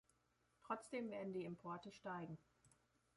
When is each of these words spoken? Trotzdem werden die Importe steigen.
Trotzdem 0.65 1.11
werden 1.11 1.31
die 1.31 1.45
Importe 1.45 1.91
steigen. 1.91 2.39